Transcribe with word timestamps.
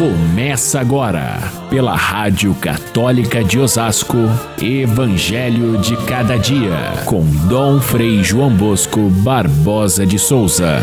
Começa 0.00 0.80
agora, 0.80 1.36
pela 1.68 1.94
Rádio 1.94 2.54
Católica 2.54 3.44
de 3.44 3.58
Osasco, 3.58 4.16
Evangelho 4.58 5.76
de 5.76 5.94
Cada 6.06 6.38
Dia, 6.38 7.04
com 7.06 7.20
Dom 7.46 7.78
Frei 7.82 8.24
João 8.24 8.56
Bosco 8.56 9.10
Barbosa 9.22 10.06
de 10.06 10.18
Souza. 10.18 10.78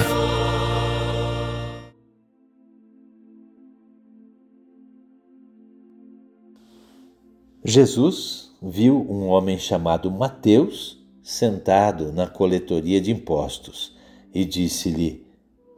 Jesus 7.65 8.56
viu 8.62 9.04
um 9.10 9.29
homem 9.29 9.58
chamado 9.58 10.12
Mateus 10.12 11.04
sentado 11.24 12.13
na 12.13 12.28
coletoria 12.28 13.02
de 13.02 13.10
impostos 13.10 13.97
e 14.31 14.46
disse-lhe: 14.46 15.26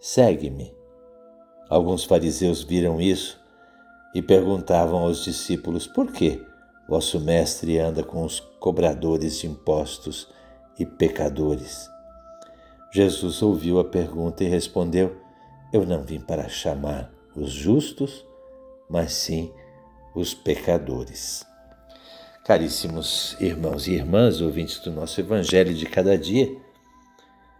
Segue-me. 0.02 0.79
Alguns 1.70 2.04
fariseus 2.04 2.64
viram 2.64 3.00
isso 3.00 3.40
e 4.16 4.22
perguntavam 4.24 5.04
aos 5.04 5.24
discípulos: 5.24 5.86
Por 5.86 6.12
que 6.12 6.44
vosso 6.88 7.20
mestre 7.20 7.78
anda 7.78 8.02
com 8.02 8.26
os 8.26 8.40
cobradores 8.60 9.40
de 9.40 9.48
impostos 9.48 10.28
e 10.80 10.86
pecadores? 10.86 11.88
Jesus 12.92 13.44
ouviu 13.44 13.80
a 13.80 13.86
pergunta 13.86 14.44
e 14.44 14.48
respondeu: 14.48 15.16
Eu 15.72 15.86
não 15.86 16.04
vim 16.04 16.20
para 16.20 16.50
chamar 16.50 17.12
os 17.36 17.52
justos, 17.52 18.26
mas 18.90 19.14
sim 19.14 19.54
os 20.16 20.34
pecadores. 20.34 21.46
Caríssimos 22.44 23.38
irmãos 23.40 23.86
e 23.86 23.92
irmãs, 23.92 24.42
ouvintes 24.42 24.80
do 24.80 24.92
nosso 24.92 25.22
Evangelho 25.22 25.72
de 25.76 25.86
cada 25.86 26.18
dia, 26.18 26.52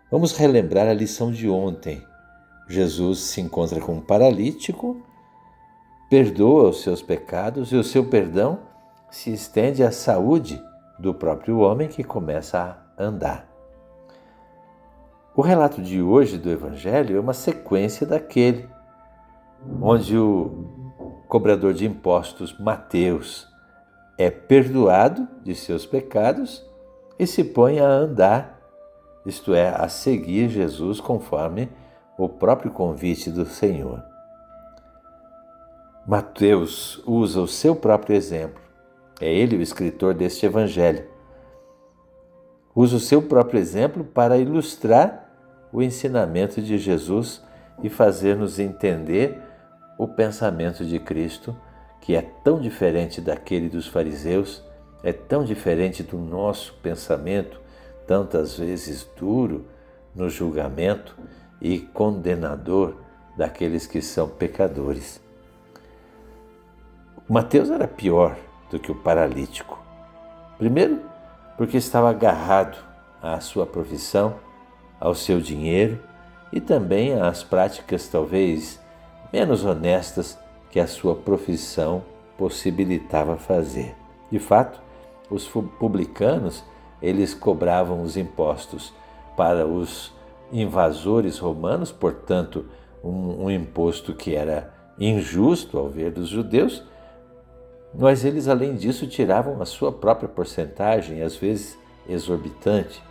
vamos 0.10 0.32
relembrar 0.36 0.88
a 0.88 0.94
lição 0.94 1.32
de 1.32 1.48
ontem 1.48 2.04
Jesus 2.70 3.22
se 3.22 3.42
encontra 3.42 3.82
com 3.82 3.94
um 3.94 4.02
paralítico, 4.02 5.02
perdoa 6.08 6.70
os 6.70 6.84
seus 6.84 7.02
pecados 7.02 7.72
e 7.72 7.76
o 7.76 7.84
seu 7.84 8.06
perdão 8.06 8.60
se 9.10 9.34
estende 9.34 9.84
à 9.84 9.92
saúde 9.92 10.62
do 11.00 11.12
próprio 11.12 11.58
homem 11.60 11.88
que 11.88 12.04
começa 12.04 12.60
a 12.60 13.04
andar. 13.04 13.50
O 15.36 15.42
relato 15.42 15.82
de 15.82 16.00
hoje 16.00 16.38
do 16.38 16.52
Evangelho 16.52 17.18
é 17.18 17.20
uma 17.20 17.34
sequência 17.34 18.06
daquele, 18.06 18.70
onde 19.82 20.16
o 20.16 21.24
cobrador 21.28 21.74
de 21.74 21.88
impostos 21.88 22.56
Mateus 22.60 23.48
é 24.16 24.30
perdoado 24.30 25.28
de 25.44 25.56
seus 25.56 25.88
pecados 25.88 26.64
e 27.18 27.26
se 27.26 27.44
põe 27.44 27.80
a 27.80 27.88
andar, 27.88 28.60
isto 29.26 29.56
é, 29.56 29.70
a 29.70 29.88
seguir 29.88 30.50
Jesus 30.50 31.00
conforme 31.00 31.70
o 32.20 32.28
próprio 32.28 32.70
convite 32.70 33.32
do 33.32 33.46
Senhor. 33.46 34.04
Mateus 36.06 37.02
usa 37.06 37.40
o 37.40 37.48
seu 37.48 37.74
próprio 37.74 38.14
exemplo. 38.14 38.62
É 39.22 39.32
ele 39.32 39.56
o 39.56 39.62
escritor 39.62 40.14
deste 40.14 40.46
evangelho. 40.46 41.08
Usa 42.76 42.98
o 42.98 43.00
seu 43.00 43.22
próprio 43.22 43.58
exemplo 43.58 44.04
para 44.04 44.38
ilustrar 44.38 45.30
o 45.72 45.82
ensinamento 45.82 46.62
de 46.62 46.78
Jesus 46.78 47.42
e 47.82 47.90
fazer-nos 47.90 48.60
entender 48.60 49.42
o 49.98 50.06
pensamento 50.06 50.84
de 50.84 51.00
Cristo, 51.00 51.56
que 52.02 52.18
é 52.18 52.22
tão 52.22 52.60
diferente 52.60 53.22
daquele 53.22 53.70
dos 53.70 53.88
fariseus, 53.88 54.62
é 55.04 55.14
tão 55.14 55.46
diferente 55.46 56.04
do 56.04 56.18
nosso 56.18 56.74
pensamento, 56.84 57.62
tantas 58.06 58.58
vezes 58.58 59.10
duro 59.18 59.68
no 60.14 60.30
julgamento 60.30 61.16
e 61.62 61.80
condenador 61.80 62.96
daqueles 63.36 63.86
que 63.86 64.02
são 64.02 64.28
pecadores. 64.28 65.22
Mateus 67.28 67.70
era 67.70 67.88
pior 67.88 68.38
do 68.70 68.80
que 68.80 68.92
o 68.92 68.96
paralítico. 68.96 69.80
Primeiro, 70.58 71.00
porque 71.58 71.78
estava 71.78 72.10
agarrado 72.10 72.78
à 73.22 73.40
sua 73.40 73.66
profissão, 73.66 74.36
ao 75.00 75.14
seu 75.14 75.40
dinheiro 75.40 76.00
e 76.52 76.60
também 76.60 77.14
às 77.14 77.44
práticas 77.44 78.08
talvez 78.08 78.80
menos 79.32 79.64
honestas 79.64 80.38
que 80.72 80.80
a 80.80 80.88
sua 80.88 81.16
profissão 81.16 82.04
possibilitava 82.38 83.38
fazer. 83.38 83.96
De 84.32 84.40
fato, 84.40 84.82
os 85.30 85.48
publicanos, 85.48 86.64
eles 87.02 87.34
cobravam 87.34 88.02
os 88.02 88.18
impostos 88.18 88.94
para 89.38 89.66
os 89.66 90.14
invasores 90.52 91.38
romanos, 91.38 91.92
portanto, 91.92 92.66
um, 93.04 93.46
um 93.46 93.52
imposto 93.52 94.14
que 94.14 94.36
era 94.36 94.74
injusto 95.00 95.78
ao 95.78 95.90
ver 95.90 96.12
dos 96.12 96.28
judeus, 96.28 96.84
mas 97.94 98.24
eles, 98.24 98.48
além 98.48 98.76
disso, 98.76 99.08
tiravam 99.08 99.62
a 99.62 99.66
sua 99.66 99.92
própria 99.92 100.30
porcentagem, 100.30 101.22
às 101.22 101.36
vezes 101.36 101.78
exorbitante. 102.08 103.02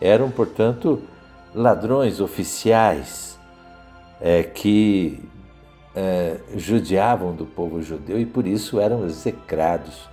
Eram, 0.00 0.30
portanto, 0.30 1.02
ladrões 1.54 2.20
oficiais 2.20 3.38
é, 4.20 4.42
que 4.42 5.20
é, 5.94 6.38
judiavam 6.56 7.34
do 7.34 7.46
povo 7.46 7.80
judeu 7.82 8.18
e 8.18 8.26
por 8.26 8.46
isso 8.46 8.80
eram 8.80 9.04
execrados 9.04 10.08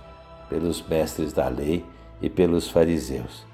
pelos 0.48 0.82
mestres 0.82 1.32
da 1.32 1.48
lei 1.48 1.84
e 2.20 2.28
pelos 2.28 2.68
fariseus. 2.68 3.44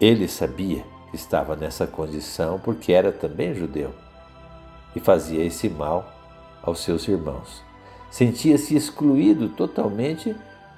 Ele 0.00 0.26
sabia 0.28 0.82
que 1.10 1.16
estava 1.16 1.54
nessa 1.54 1.86
condição 1.86 2.58
porque 2.58 2.90
era 2.90 3.12
também 3.12 3.54
judeu 3.54 3.92
e 4.96 5.00
fazia 5.00 5.44
esse 5.44 5.68
mal 5.68 6.10
aos 6.62 6.80
seus 6.80 7.06
irmãos. 7.06 7.62
Sentia-se 8.10 8.74
excluído 8.74 9.50
totalmente 9.50 10.34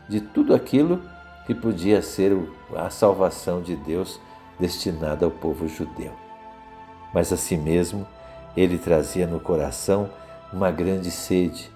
de 0.09 0.21
tudo 0.21 0.53
aquilo 0.53 1.01
que 1.47 1.55
podia 1.55 2.03
ser 2.03 2.37
a 2.75 2.91
salvação 2.91 3.63
de 3.63 3.77
Deus 3.77 4.21
destinada 4.59 5.25
ao 5.25 5.31
povo 5.31 5.69
judeu. 5.69 6.13
Mas 7.15 7.33
assim 7.33 7.57
mesmo, 7.57 8.07
ele 8.57 8.77
trazia 8.77 9.27
no 9.27 9.39
coração 9.39 10.11
uma 10.53 10.71
grande 10.71 11.11
sede, 11.13 11.71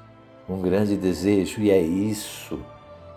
um 0.49 0.61
grande 0.61 0.97
desejo, 0.97 1.61
e 1.61 1.71
é 1.71 1.81
isso 1.81 2.59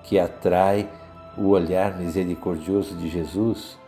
que 0.04 0.20
atrai 0.20 0.88
o 1.36 1.48
olhar 1.48 1.98
misericordioso 1.98 2.96
de 2.96 3.10
Jesus 3.10 3.79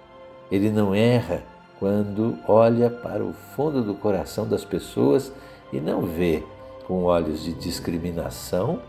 ele 0.51 0.69
não 0.69 0.93
erra 0.93 1.43
quando 1.79 2.37
olha 2.47 2.89
para 2.89 3.23
o 3.23 3.33
fundo 3.55 3.81
do 3.81 3.95
coração 3.95 4.47
das 4.47 4.65
pessoas 4.65 5.31
e 5.71 5.79
não 5.79 6.01
vê 6.01 6.43
com 6.85 7.03
olhos 7.03 7.43
de 7.43 7.53
discriminação 7.53 8.81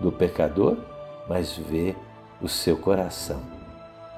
do 0.00 0.10
pecador, 0.10 0.76
mas 1.28 1.56
vê 1.56 1.94
o 2.40 2.48
seu 2.48 2.76
coração. 2.76 3.40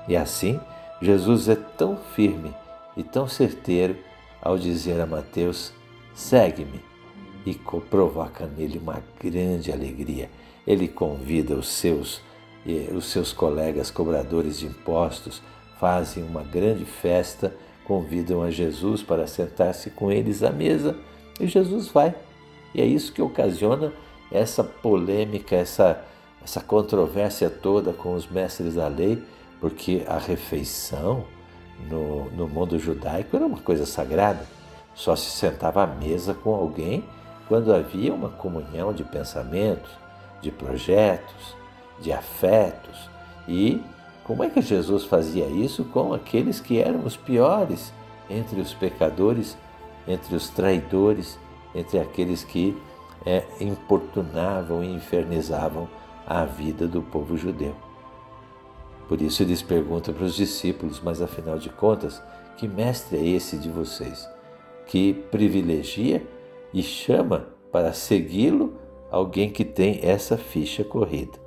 E 0.07 0.17
assim, 0.17 0.61
Jesus 1.03 1.49
é 1.49 1.57
tão 1.57 1.97
firme 1.97 2.55
e 2.97 3.03
tão 3.03 3.27
certeiro 3.27 3.97
ao 4.41 4.57
dizer 4.57 5.01
a 5.01 5.07
Mateus: 5.07 5.73
segue-me, 6.15 6.81
e 7.45 7.55
provoca 7.91 8.47
nele 8.47 8.79
uma 8.79 9.03
grande 9.21 9.73
alegria. 9.73 10.31
Ele 10.67 10.89
convida 10.89 11.55
os 11.55 11.69
seus, 11.69 12.23
eh, 12.67 12.91
os 12.95 13.07
seus 13.07 13.33
colegas 13.33 13.91
cobradores 13.91 14.59
de 14.59 14.67
impostos 14.67 15.43
fazem 15.85 16.25
uma 16.25 16.43
grande 16.43 16.87
festa, 16.87 17.55
convidam 17.85 18.43
a 18.43 18.51
Jesus 18.51 19.03
para 19.03 19.27
sentar-se 19.27 19.91
com 19.91 20.11
eles 20.11 20.43
à 20.43 20.49
mesa 20.49 20.97
e 21.39 21.47
Jesus 21.47 21.89
vai. 21.89 22.15
E 22.75 22.81
é 22.81 22.87
isso 22.87 23.13
que 23.13 23.21
ocasiona 23.21 23.93
essa 24.33 24.65
polêmica, 24.65 25.55
essa, 25.55 26.03
essa 26.43 26.59
controvérsia 26.63 27.51
toda 27.51 27.93
com 27.93 28.15
os 28.15 28.27
mestres 28.27 28.77
da 28.77 28.89
lei, 28.89 29.23
porque 29.61 30.03
a 30.09 30.17
refeição 30.17 31.27
no, 31.91 32.31
no 32.31 32.49
mundo 32.49 32.79
judaico 32.79 33.37
era 33.37 33.45
uma 33.45 33.61
coisa 33.61 33.85
sagrada. 33.85 34.47
Só 34.95 35.15
se 35.15 35.33
sentava 35.33 35.83
à 35.83 35.87
mesa 35.87 36.33
com 36.33 36.55
alguém 36.55 37.05
quando 37.47 37.75
havia 37.75 38.15
uma 38.15 38.31
comunhão 38.31 38.91
de 38.95 39.05
pensamentos, 39.05 39.91
de 40.41 40.51
projetos, 40.51 41.55
de 42.01 42.11
afetos 42.11 43.11
e 43.47 43.83
como 44.25 44.43
é 44.43 44.51
que 44.51 44.61
Jesus 44.61 45.05
fazia 45.05 45.47
isso 45.47 45.85
com 45.85 46.13
aqueles 46.13 46.61
que 46.61 46.79
eram 46.79 47.05
os 47.05 47.17
piores 47.17 47.93
entre 48.29 48.61
os 48.61 48.73
pecadores, 48.73 49.57
entre 50.09 50.35
os 50.35 50.49
traidores, 50.49 51.39
entre 51.75 51.99
aqueles 51.99 52.43
que 52.43 52.77
é, 53.25 53.45
importunavam 53.61 54.83
e 54.83 54.93
infernizavam 54.93 55.89
a 56.27 56.45
vida 56.45 56.89
do 56.89 57.03
povo 57.03 57.37
judeu? 57.37 57.75
Por 59.09 59.21
isso 59.21 59.43
eles 59.43 59.61
perguntam 59.61 60.15
para 60.15 60.25
os 60.25 60.35
discípulos, 60.35 61.01
mas 61.05 61.21
afinal 61.21 61.59
de 61.59 61.69
contas, 61.69 62.23
que 62.57 62.67
mestre 62.67 63.19
é 63.19 63.27
esse 63.27 63.59
de 63.59 63.69
vocês 63.69 64.27
que 64.87 65.15
privilegia 65.31 66.27
e 66.73 66.83
chama 66.83 67.49
para 67.73 67.93
segui-lo 67.93 68.75
alguém 69.11 69.51
que 69.51 69.65
tem 69.65 70.01
essa 70.03 70.37
ficha 70.37 70.85
corrida? 70.85 71.39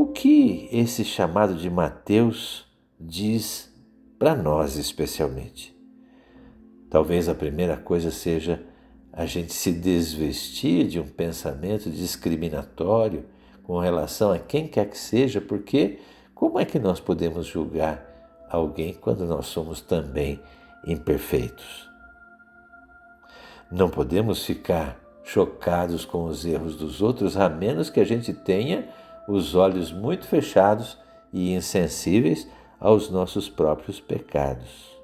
O 0.00 0.06
que 0.06 0.68
esse 0.70 1.04
chamado 1.04 1.56
de 1.56 1.68
Mateus 1.68 2.64
diz 3.00 3.68
para 4.16 4.32
nós 4.32 4.76
especialmente? 4.76 5.76
Talvez 6.88 7.28
a 7.28 7.34
primeira 7.34 7.76
coisa 7.76 8.12
seja 8.12 8.64
a 9.12 9.26
gente 9.26 9.52
se 9.52 9.72
desvestir 9.72 10.86
de 10.86 11.00
um 11.00 11.08
pensamento 11.08 11.90
discriminatório 11.90 13.24
com 13.64 13.80
relação 13.80 14.30
a 14.30 14.38
quem 14.38 14.68
quer 14.68 14.88
que 14.88 14.96
seja, 14.96 15.40
porque 15.40 15.98
como 16.32 16.60
é 16.60 16.64
que 16.64 16.78
nós 16.78 17.00
podemos 17.00 17.44
julgar 17.44 18.46
alguém 18.48 18.94
quando 18.94 19.26
nós 19.26 19.46
somos 19.46 19.80
também 19.80 20.40
imperfeitos? 20.86 21.90
Não 23.68 23.90
podemos 23.90 24.44
ficar 24.44 24.96
chocados 25.24 26.04
com 26.04 26.26
os 26.26 26.44
erros 26.44 26.76
dos 26.76 27.02
outros, 27.02 27.36
a 27.36 27.48
menos 27.48 27.90
que 27.90 27.98
a 27.98 28.04
gente 28.04 28.32
tenha 28.32 28.88
os 29.28 29.54
olhos 29.54 29.92
muito 29.92 30.26
fechados 30.26 30.98
e 31.30 31.52
insensíveis 31.54 32.48
aos 32.80 33.10
nossos 33.10 33.50
próprios 33.50 34.00
pecados. 34.00 34.96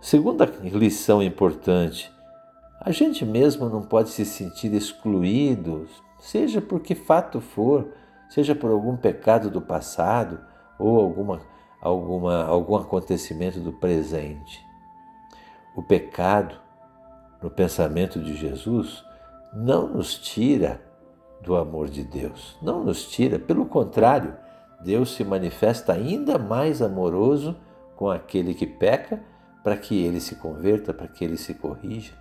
Segunda 0.00 0.44
lição 0.44 1.22
importante: 1.22 2.12
a 2.80 2.90
gente 2.90 3.24
mesmo 3.24 3.68
não 3.68 3.82
pode 3.82 4.10
se 4.10 4.24
sentir 4.24 4.74
excluído, 4.74 5.86
seja 6.18 6.60
por 6.60 6.80
que 6.80 6.96
fato 6.96 7.40
for, 7.40 7.92
seja 8.28 8.56
por 8.56 8.70
algum 8.72 8.96
pecado 8.96 9.48
do 9.48 9.62
passado 9.62 10.40
ou 10.78 10.98
alguma, 10.98 11.40
alguma, 11.80 12.44
algum 12.44 12.74
acontecimento 12.74 13.60
do 13.60 13.72
presente. 13.72 14.66
O 15.76 15.82
pecado, 15.82 16.56
no 17.40 17.48
pensamento 17.50 18.20
de 18.20 18.34
Jesus, 18.34 19.04
não 19.54 19.88
nos 19.88 20.18
tira 20.18 20.87
do 21.40 21.56
amor 21.56 21.88
de 21.88 22.04
Deus, 22.04 22.56
não 22.60 22.84
nos 22.84 23.08
tira, 23.08 23.38
pelo 23.38 23.66
contrário, 23.66 24.34
Deus 24.80 25.14
se 25.14 25.24
manifesta 25.24 25.92
ainda 25.92 26.38
mais 26.38 26.80
amoroso 26.82 27.56
com 27.96 28.10
aquele 28.10 28.54
que 28.54 28.66
peca, 28.66 29.22
para 29.62 29.76
que 29.76 30.02
ele 30.02 30.20
se 30.20 30.36
converta, 30.36 30.94
para 30.94 31.08
que 31.08 31.24
ele 31.24 31.36
se 31.36 31.54
corrija. 31.54 32.12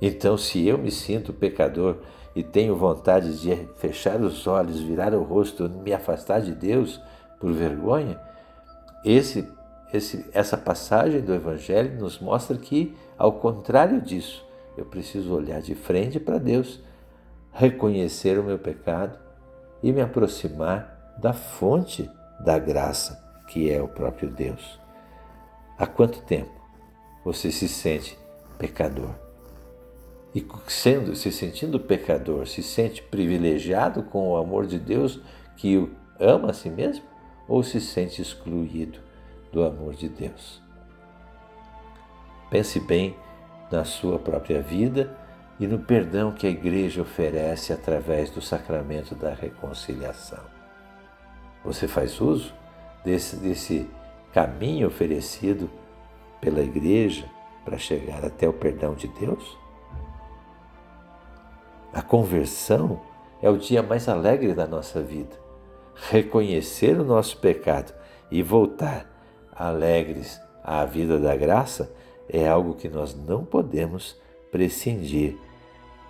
Então, 0.00 0.36
se 0.36 0.64
eu 0.66 0.78
me 0.78 0.90
sinto 0.90 1.32
pecador 1.32 1.96
e 2.36 2.42
tenho 2.42 2.76
vontade 2.76 3.40
de 3.40 3.54
fechar 3.76 4.20
os 4.20 4.46
olhos, 4.46 4.80
virar 4.80 5.14
o 5.14 5.22
rosto, 5.22 5.68
me 5.68 5.92
afastar 5.92 6.40
de 6.40 6.54
Deus 6.54 7.00
por 7.40 7.52
vergonha, 7.52 8.20
esse, 9.04 9.48
esse, 9.92 10.28
essa 10.32 10.56
passagem 10.56 11.20
do 11.20 11.34
Evangelho 11.34 11.98
nos 11.98 12.20
mostra 12.20 12.56
que, 12.56 12.94
ao 13.16 13.32
contrário 13.32 14.00
disso, 14.00 14.46
eu 14.76 14.84
preciso 14.84 15.34
olhar 15.34 15.60
de 15.60 15.74
frente 15.74 16.20
para 16.20 16.38
Deus, 16.38 16.80
reconhecer 17.52 18.38
o 18.38 18.44
meu 18.44 18.58
pecado 18.58 19.18
e 19.82 19.92
me 19.92 20.00
aproximar 20.00 21.16
da 21.18 21.32
fonte 21.32 22.10
da 22.40 22.58
graça, 22.58 23.22
que 23.48 23.70
é 23.70 23.80
o 23.82 23.88
próprio 23.88 24.30
Deus. 24.30 24.78
Há 25.76 25.86
quanto 25.86 26.22
tempo 26.22 26.50
você 27.24 27.50
se 27.50 27.68
sente 27.68 28.18
pecador? 28.58 29.14
E 30.34 30.46
sendo, 30.66 31.16
se 31.16 31.32
sentindo 31.32 31.80
pecador, 31.80 32.46
se 32.46 32.62
sente 32.62 33.02
privilegiado 33.02 34.02
com 34.02 34.30
o 34.30 34.36
amor 34.36 34.66
de 34.66 34.78
Deus 34.78 35.20
que 35.56 35.76
o 35.76 35.90
ama 36.20 36.50
a 36.50 36.52
si 36.52 36.68
mesmo 36.68 37.04
ou 37.48 37.62
se 37.62 37.80
sente 37.80 38.20
excluído 38.20 39.00
do 39.52 39.64
amor 39.64 39.94
de 39.94 40.08
Deus? 40.08 40.62
Pense 42.50 42.78
bem 42.80 43.16
na 43.70 43.84
sua 43.84 44.18
própria 44.18 44.62
vida 44.62 45.16
e 45.58 45.66
no 45.66 45.78
perdão 45.78 46.32
que 46.32 46.46
a 46.46 46.50
Igreja 46.50 47.02
oferece 47.02 47.72
através 47.72 48.30
do 48.30 48.40
sacramento 48.40 49.14
da 49.14 49.34
reconciliação. 49.34 50.44
Você 51.64 51.88
faz 51.88 52.20
uso 52.20 52.54
desse, 53.04 53.36
desse 53.36 53.88
caminho 54.32 54.86
oferecido 54.86 55.68
pela 56.40 56.60
Igreja 56.60 57.28
para 57.64 57.76
chegar 57.76 58.24
até 58.24 58.48
o 58.48 58.52
perdão 58.52 58.94
de 58.94 59.08
Deus? 59.08 59.58
A 61.92 62.02
conversão 62.02 63.00
é 63.42 63.50
o 63.50 63.58
dia 63.58 63.82
mais 63.82 64.08
alegre 64.08 64.54
da 64.54 64.66
nossa 64.66 65.02
vida. 65.02 65.36
Reconhecer 66.10 66.98
o 67.00 67.04
nosso 67.04 67.38
pecado 67.38 67.92
e 68.30 68.42
voltar 68.42 69.06
alegres 69.52 70.40
à 70.62 70.84
vida 70.84 71.18
da 71.18 71.34
graça 71.34 71.92
é 72.28 72.48
algo 72.48 72.74
que 72.74 72.88
nós 72.88 73.16
não 73.16 73.44
podemos 73.44 74.16
prescindir 74.52 75.36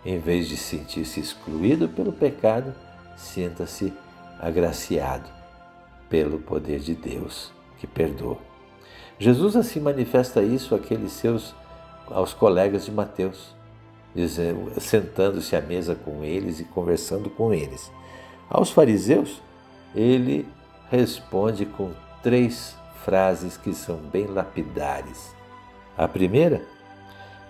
em 0.05 0.19
vez 0.19 0.49
de 0.49 0.57
sentir-se 0.57 1.21
excluído 1.21 1.89
pelo 1.89 2.13
pecado, 2.13 2.75
sinta-se 3.17 3.93
agraciado 4.41 5.29
pelo 6.09 6.39
poder 6.39 6.79
de 6.81 6.95
Deus 6.95 7.53
que 7.79 7.87
perdoa. 7.87 8.39
Jesus 9.19 9.57
assim 9.57 9.81
manifesta 9.81 10.43
isso 10.43 10.75
àqueles 10.75 11.13
seus 11.13 11.55
aos 12.07 12.33
colegas 12.33 12.85
de 12.87 12.93
Mateus, 12.93 13.55
sentando-se 14.81 15.55
à 15.55 15.61
mesa 15.61 15.95
com 15.95 16.25
eles 16.25 16.61
e 16.61 16.65
conversando 16.65 17.29
com 17.29 17.53
eles. 17.53 17.93
Aos 18.49 18.71
fariseus, 18.71 19.43
ele 19.95 20.49
responde 20.91 21.67
com 21.67 21.93
três 22.23 22.77
frases 23.05 23.57
que 23.57 23.75
são 23.75 23.97
bem 23.97 24.27
lapidares. 24.27 25.35
A 25.97 26.09
primeira 26.09 26.63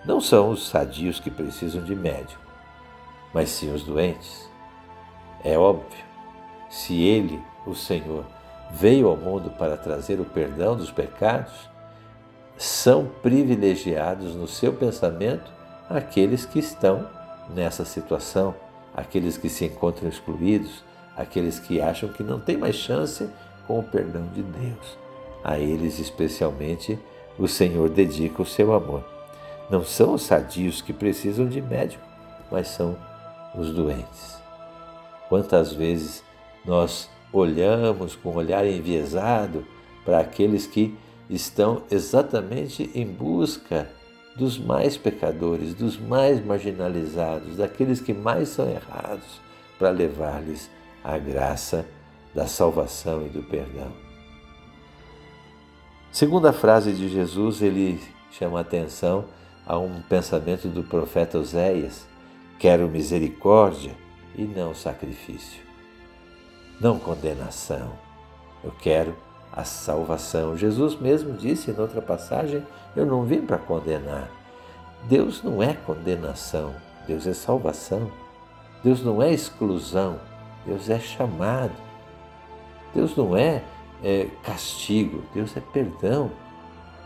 não 0.09 0.19
são 0.19 0.49
os 0.49 0.67
sadios 0.67 1.19
que 1.19 1.29
precisam 1.29 1.83
de 1.83 1.95
médico, 1.95 2.41
mas 3.31 3.47
sim 3.49 3.71
os 3.71 3.83
doentes. 3.83 4.49
É 5.43 5.55
óbvio, 5.55 6.03
se 6.67 6.99
Ele, 6.99 7.39
o 7.63 7.75
Senhor, 7.75 8.25
veio 8.71 9.07
ao 9.07 9.15
mundo 9.15 9.51
para 9.51 9.77
trazer 9.77 10.19
o 10.19 10.25
perdão 10.25 10.75
dos 10.75 10.89
pecados, 10.89 11.69
são 12.57 13.05
privilegiados 13.21 14.33
no 14.33 14.47
seu 14.47 14.73
pensamento 14.73 15.51
aqueles 15.87 16.43
que 16.43 16.57
estão 16.57 17.07
nessa 17.47 17.85
situação, 17.85 18.55
aqueles 18.95 19.37
que 19.37 19.47
se 19.47 19.65
encontram 19.65 20.09
excluídos, 20.09 20.83
aqueles 21.15 21.59
que 21.59 21.79
acham 21.79 22.09
que 22.09 22.23
não 22.23 22.39
tem 22.39 22.57
mais 22.57 22.75
chance 22.75 23.29
com 23.67 23.77
o 23.77 23.83
perdão 23.83 24.25
de 24.33 24.41
Deus. 24.41 24.97
A 25.43 25.59
eles, 25.59 25.99
especialmente, 25.99 26.97
o 27.37 27.47
Senhor 27.47 27.89
dedica 27.89 28.41
o 28.41 28.45
seu 28.45 28.73
amor. 28.73 29.18
Não 29.69 29.83
são 29.83 30.15
os 30.15 30.23
sadios 30.23 30.81
que 30.81 30.91
precisam 30.91 31.47
de 31.47 31.61
médico, 31.61 32.03
mas 32.51 32.67
são 32.69 32.97
os 33.55 33.71
doentes. 33.71 34.37
Quantas 35.27 35.73
vezes 35.73 36.23
nós 36.65 37.09
olhamos 37.31 38.15
com 38.15 38.31
um 38.31 38.35
olhar 38.35 38.65
enviesado 38.65 39.65
para 40.03 40.19
aqueles 40.19 40.65
que 40.65 40.97
estão 41.29 41.83
exatamente 41.91 42.89
em 42.95 43.05
busca 43.05 43.87
dos 44.35 44.57
mais 44.57 44.97
pecadores, 44.97 45.75
dos 45.75 45.99
mais 45.99 46.43
marginalizados, 46.43 47.57
daqueles 47.57 48.01
que 48.01 48.13
mais 48.13 48.49
são 48.49 48.67
errados, 48.67 49.39
para 49.77 49.89
levar-lhes 49.91 50.69
a 51.03 51.17
graça 51.17 51.85
da 52.33 52.47
salvação 52.47 53.25
e 53.25 53.29
do 53.29 53.43
perdão. 53.43 53.91
Segunda 56.11 56.51
frase 56.51 56.93
de 56.93 57.07
Jesus, 57.07 57.61
ele 57.61 58.01
chama 58.31 58.57
a 58.57 58.61
atenção 58.61 59.25
a 59.69 59.77
um 59.77 60.01
pensamento 60.01 60.67
do 60.67 60.83
profeta 60.83 61.37
Oséias: 61.37 62.07
quero 62.57 62.89
misericórdia 62.89 63.95
e 64.35 64.41
não 64.41 64.73
sacrifício, 64.73 65.61
não 66.81 66.97
condenação. 66.97 67.91
Eu 68.63 68.71
quero 68.71 69.15
a 69.53 69.63
salvação. 69.63 70.57
Jesus 70.57 70.99
mesmo 70.99 71.37
disse 71.37 71.69
em 71.69 71.79
outra 71.79 72.01
passagem: 72.01 72.65
Eu 72.95 73.05
não 73.05 73.23
vim 73.23 73.41
para 73.41 73.59
condenar. 73.59 74.31
Deus 75.03 75.43
não 75.43 75.61
é 75.61 75.75
condenação, 75.75 76.73
Deus 77.07 77.27
é 77.27 77.33
salvação. 77.33 78.11
Deus 78.83 79.03
não 79.03 79.21
é 79.21 79.31
exclusão, 79.31 80.19
Deus 80.65 80.89
é 80.89 80.99
chamado. 80.99 81.75
Deus 82.93 83.15
não 83.15 83.37
é, 83.37 83.63
é 84.03 84.27
castigo, 84.41 85.23
Deus 85.33 85.55
é 85.55 85.59
perdão. 85.59 86.31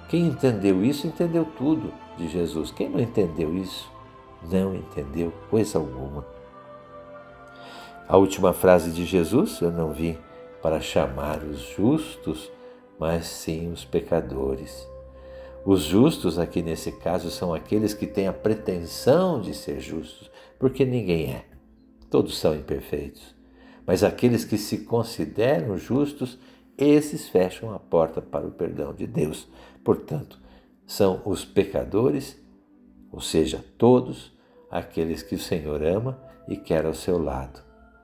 Quem 0.08 0.28
entendeu 0.28 0.84
isso, 0.84 1.08
entendeu 1.08 1.46
tudo 1.58 1.92
de 2.18 2.28
Jesus. 2.28 2.72
Quem 2.72 2.90
não 2.90 3.00
entendeu 3.00 3.56
isso, 3.56 3.90
não 4.52 4.76
entendeu 4.76 5.32
coisa 5.50 5.78
alguma. 5.78 6.26
A 8.08 8.18
última 8.18 8.54
frase 8.54 8.92
de 8.92 9.06
Jesus: 9.06 9.62
Eu 9.62 9.72
não 9.72 9.92
vim 9.92 10.18
para 10.62 10.80
chamar 10.80 11.44
os 11.44 11.60
justos, 11.60 12.52
mas 13.00 13.26
sim 13.26 13.72
os 13.72 13.84
pecadores. 13.84 14.88
Os 15.66 15.84
justos, 15.84 16.38
aqui 16.38 16.62
nesse 16.62 16.92
caso, 16.92 17.32
são 17.32 17.54
aqueles 17.54 17.94
que 17.94 18.06
têm 18.06 18.28
a 18.28 18.34
pretensão 18.34 19.40
de 19.40 19.54
ser 19.54 19.80
justos, 19.80 20.30
porque 20.60 20.84
ninguém 20.84 21.32
é. 21.32 21.46
Todos 22.10 22.38
são 22.38 22.54
imperfeitos. 22.54 23.34
Mas 23.86 24.04
aqueles 24.04 24.46
que 24.46 24.58
se 24.58 24.80
consideram 24.80 25.78
justos, 25.78 26.38
esses 26.78 27.30
fecham 27.30 27.74
a 27.74 27.80
porta 27.80 28.22
para 28.22 28.46
o 28.46 28.52
perdão 28.52 28.94
de 28.94 29.08
Deus. 29.08 29.48
Portanto, 29.84 30.40
são 30.86 31.22
os 31.26 31.46
pecadores, 31.46 32.38
ou 33.12 33.22
seja, 33.22 33.64
todos 33.78 34.32
aqueles 34.70 35.22
que 35.22 35.36
o 35.36 35.40
Senhor 35.40 35.84
ama 35.84 36.20
e 36.48 36.58
quer 36.58 36.86
ao 36.86 36.94
seu 36.94 37.22
lado. 37.22 37.62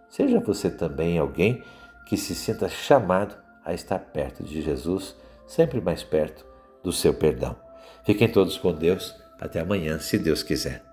Seja 0.09 0.39
você 0.39 0.69
também 0.69 1.17
alguém 1.17 1.63
que 2.07 2.17
se 2.17 2.33
sinta 2.33 2.67
chamado 2.67 3.35
a 3.63 3.73
estar 3.73 3.99
perto 3.99 4.43
de 4.43 4.61
Jesus, 4.61 5.15
sempre 5.45 5.79
mais 5.79 6.03
perto 6.03 6.45
do 6.83 6.91
seu 6.91 7.13
perdão. 7.13 7.55
Fiquem 8.03 8.31
todos 8.31 8.57
com 8.57 8.73
Deus. 8.73 9.15
Até 9.39 9.61
amanhã, 9.61 9.99
se 9.99 10.17
Deus 10.17 10.43
quiser. 10.43 10.88